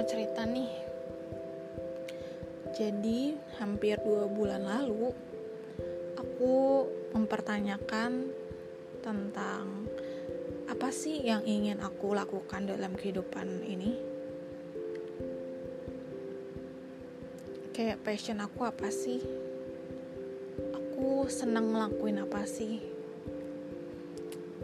[0.00, 0.72] Mau cerita nih.
[2.72, 5.12] Jadi, hampir dua bulan lalu,
[6.16, 8.32] aku mempertanyakan
[9.04, 9.84] tentang
[10.72, 13.92] apa sih yang ingin aku lakukan dalam kehidupan ini.
[17.76, 19.20] Kayak passion aku apa sih?
[20.80, 22.80] Aku senang ngelakuin apa sih?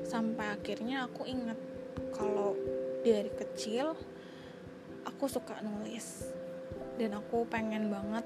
[0.07, 1.59] sampai akhirnya aku ingat
[2.15, 2.55] kalau
[3.03, 3.99] dari kecil
[5.27, 6.23] aku suka nulis.
[7.03, 8.23] Dan aku pengen banget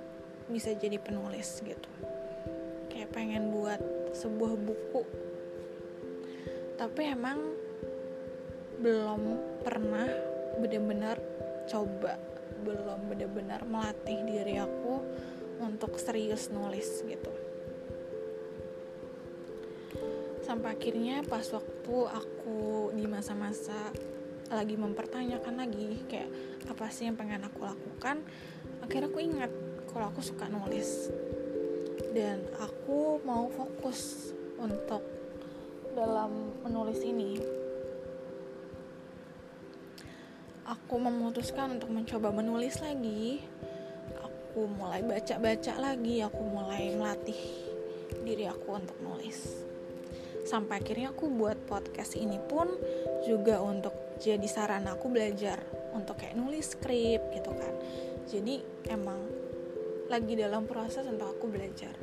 [0.53, 1.89] bisa jadi penulis gitu.
[2.93, 3.81] Kayak pengen buat
[4.13, 5.09] sebuah buku.
[6.77, 7.41] Tapi emang
[8.85, 9.23] belum
[9.65, 10.13] pernah
[10.61, 11.17] benar-benar
[11.73, 12.21] coba.
[12.69, 15.01] Belum benar-benar melatih diri aku
[15.65, 17.33] untuk serius nulis gitu.
[20.45, 23.89] Sampai akhirnya pas waktu aku di masa-masa
[24.53, 26.29] lagi mempertanyakan lagi kayak
[26.71, 28.23] apa sih yang pengen aku lakukan
[28.81, 29.51] akhirnya aku ingat
[29.91, 31.11] kalau aku suka nulis.
[32.11, 35.03] Dan aku mau fokus untuk
[35.95, 37.39] dalam menulis ini.
[40.67, 43.43] Aku memutuskan untuk mencoba menulis lagi.
[44.23, 47.39] Aku mulai baca-baca lagi aku mulai melatih
[48.27, 49.67] diri aku untuk nulis.
[50.47, 52.67] Sampai akhirnya aku buat podcast ini pun
[53.23, 55.65] juga untuk jadi saran aku belajar
[55.97, 57.75] untuk kayak nulis skrip gitu kan.
[58.29, 58.61] Jadi
[58.93, 59.19] emang
[60.13, 61.97] lagi dalam proses untuk aku belajar.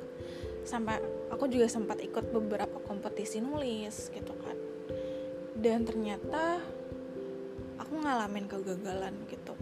[0.65, 0.97] Sampai
[1.29, 4.57] aku juga sempat ikut beberapa kompetisi nulis gitu kan.
[5.53, 6.57] Dan ternyata
[7.77, 9.53] aku ngalamin kegagalan gitu.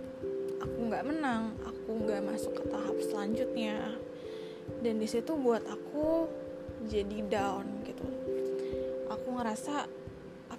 [0.64, 4.00] Aku nggak menang aku nggak masuk ke tahap selanjutnya.
[4.80, 6.26] Dan di situ buat aku
[6.88, 8.08] jadi down gitu.
[9.12, 10.05] Aku ngerasa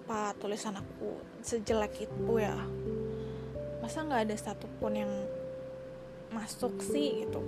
[0.06, 2.54] apa tulisan aku sejelek itu ya?
[3.82, 5.10] Masa nggak ada satupun yang
[6.30, 7.42] masuk sih gitu?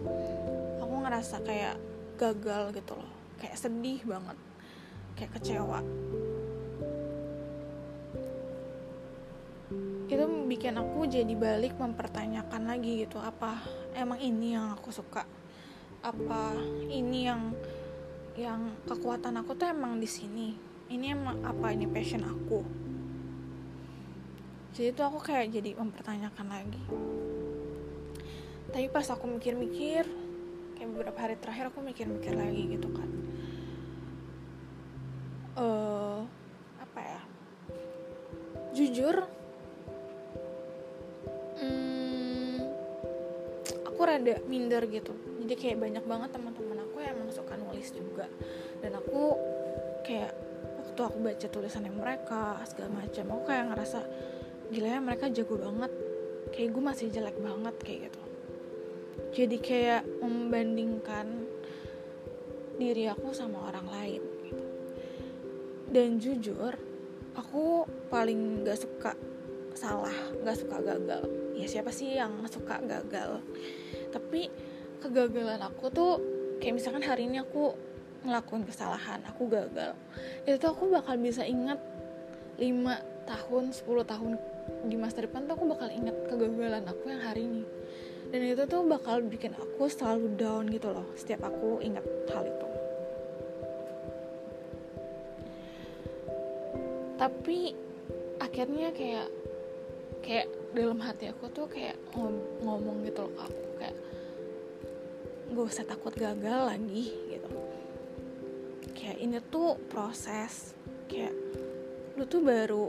[0.83, 1.79] Aku ngerasa kayak
[2.19, 3.11] gagal gitu loh.
[3.39, 4.35] Kayak sedih banget.
[5.15, 5.87] Kayak kecewa.
[10.11, 13.23] Itu bikin aku jadi balik mempertanyakan lagi gitu.
[13.23, 13.63] Apa
[13.95, 15.23] emang ini yang aku suka?
[16.03, 16.59] Apa
[16.91, 17.55] ini yang
[18.35, 21.73] yang kekuatan aku tuh emang di sini ini emang apa?
[21.73, 22.61] Ini passion aku.
[24.73, 26.83] Jadi tuh aku kayak jadi mempertanyakan lagi.
[28.69, 30.05] Tapi pas aku mikir-mikir
[30.77, 33.09] kayak beberapa hari terakhir aku mikir-mikir lagi gitu kan.
[35.59, 36.21] Uh,
[36.79, 37.21] apa ya?
[38.77, 39.27] Jujur
[41.59, 42.57] hmm,
[43.83, 45.13] aku rada minder gitu.
[45.43, 48.31] Jadi kayak banyak banget teman-teman aku yang suka nulis juga.
[48.79, 49.35] Dan aku
[50.07, 50.48] kayak
[50.99, 53.31] waktu aku baca tulisannya mereka segala macam.
[53.31, 54.03] Aku kayak ngerasa
[54.75, 55.95] gila ya mereka jago banget.
[56.51, 58.23] Kayak gue masih jelek banget kayak gitu.
[59.31, 61.47] Jadi kayak membandingkan
[62.83, 64.67] diri aku sama orang lain gitu.
[65.95, 66.75] dan jujur
[67.35, 69.15] aku paling gak suka
[69.79, 71.23] salah gak suka gagal.
[71.55, 73.39] Ya siapa sih yang suka gagal?
[74.11, 74.51] Tapi
[74.99, 76.13] kegagalan aku tuh
[76.59, 77.71] kayak misalkan hari ini aku
[78.27, 79.95] ngelakuin kesalahan aku gagal.
[80.47, 81.79] Itu aku bakal bisa ingat
[82.59, 82.65] 5
[83.29, 84.33] tahun 10 tahun
[84.89, 87.65] di masa depan tuh aku bakal ingat kegagalan aku yang hari ini.
[88.29, 92.69] Dan itu tuh bakal bikin aku selalu down gitu loh setiap aku ingat hal itu.
[97.19, 97.59] Tapi
[98.39, 99.29] akhirnya kayak
[100.21, 100.47] kayak
[100.77, 101.97] dalam hati aku tuh kayak
[102.61, 103.97] ngomong gitu loh aku kayak
[105.49, 107.09] gak usah takut gagal lagi
[109.09, 110.77] kayak ini tuh proses.
[111.09, 111.33] Kayak
[112.21, 112.85] lu tuh baru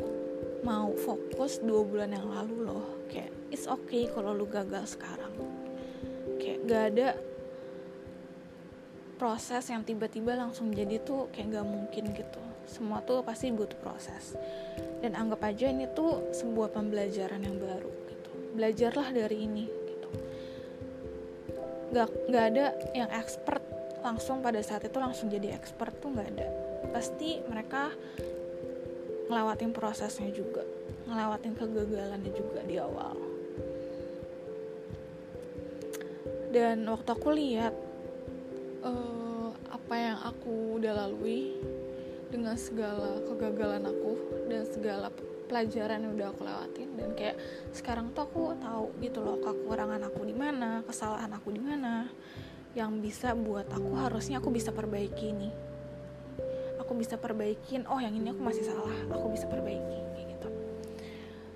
[0.67, 3.07] mau fokus dua bulan yang lalu loh.
[3.07, 5.31] Kayak it's okay kalau lu gagal sekarang.
[6.35, 7.09] Kayak gak ada
[9.15, 12.43] proses yang tiba-tiba langsung jadi tuh kayak gak mungkin gitu.
[12.67, 14.35] Semua tuh pasti butuh proses.
[14.99, 18.29] Dan anggap aja ini tuh sebuah pembelajaran yang baru gitu.
[18.59, 20.09] Belajarlah dari ini gitu.
[21.95, 23.58] Nggak nggak ada yang expert
[23.99, 26.47] langsung pada saat itu langsung jadi expert tuh nggak ada.
[26.91, 27.91] Pasti mereka
[29.29, 30.65] ngelewatin prosesnya juga
[31.09, 33.17] ngelewatin kegagalannya juga di awal.
[36.49, 37.73] Dan waktu aku lihat
[38.81, 41.57] uh, apa yang aku udah lalui
[42.29, 44.13] dengan segala kegagalan aku
[44.49, 45.09] dan segala
[45.49, 47.37] pelajaran yang udah aku lewatin dan kayak
[47.73, 52.05] sekarang tuh aku tahu gitu loh kekurangan aku di mana kesalahan aku di mana
[52.79, 55.51] yang bisa buat aku harusnya aku bisa perbaiki ini.
[56.79, 60.49] Aku bisa perbaikin oh yang ini aku masih salah aku bisa perbaiki kayak gitu.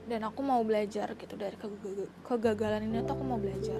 [0.03, 1.55] Dan aku mau belajar gitu dari
[2.27, 3.79] kegagalan ini tuh aku mau belajar.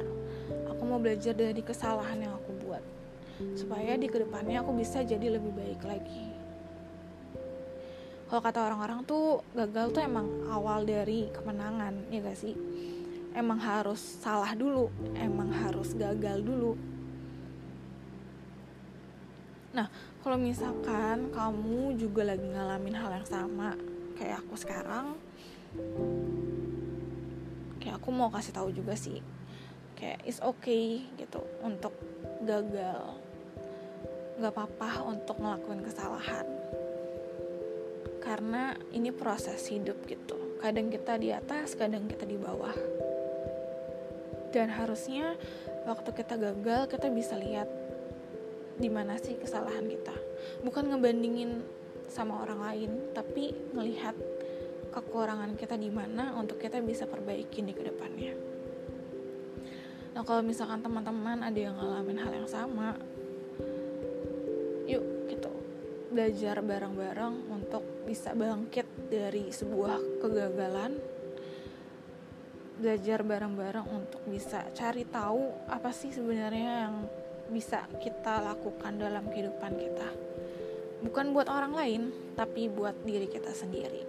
[0.71, 2.83] Aku mau belajar dari kesalahan yang aku buat
[3.59, 6.31] supaya di ke depannya aku bisa jadi lebih baik lagi.
[8.31, 12.55] Kalau kata orang-orang tuh gagal tuh emang awal dari kemenangan ya gak sih?
[13.35, 16.92] Emang harus salah dulu emang harus gagal dulu
[19.73, 19.89] Nah,
[20.21, 23.73] kalau misalkan kamu juga lagi ngalamin hal yang sama
[24.13, 25.17] kayak aku sekarang,
[27.81, 29.17] kayak aku mau kasih tahu juga sih,
[29.97, 31.97] kayak it's okay gitu untuk
[32.45, 33.17] gagal,
[34.37, 36.45] nggak apa-apa untuk ngelakuin kesalahan,
[38.21, 40.37] karena ini proses hidup gitu.
[40.61, 42.77] Kadang kita di atas, kadang kita di bawah.
[44.53, 45.33] Dan harusnya
[45.89, 47.65] waktu kita gagal kita bisa lihat
[48.77, 50.15] di mana sih kesalahan kita?
[50.65, 51.61] Bukan ngebandingin
[52.13, 54.13] sama orang lain tapi ngelihat
[54.93, 58.37] kekurangan kita di mana untuk kita bisa perbaikin di ke depannya
[60.13, 62.93] nah kalau misalkan teman-teman ada yang ngalamin hal yang sama
[64.85, 65.49] yuk gitu
[66.13, 71.01] belajar bareng-bareng untuk bisa bangkit dari sebuah kegagalan.
[72.77, 76.95] Belajar bareng-bareng untuk bisa cari tahu apa sih sebenarnya yang
[77.51, 80.09] bisa kita lakukan dalam kehidupan kita.
[81.03, 82.01] Bukan buat orang lain,
[82.39, 84.07] tapi buat diri kita sendiri.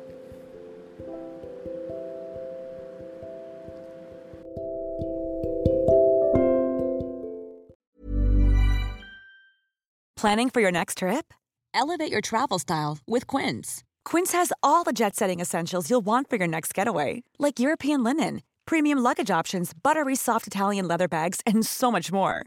[10.15, 11.35] Planning for your next trip?
[11.75, 13.85] Elevate your travel style with Quince.
[14.07, 18.03] Quince has all the jet setting essentials you'll want for your next getaway, like European
[18.03, 22.47] linen, premium luggage options, buttery soft Italian leather bags, and so much more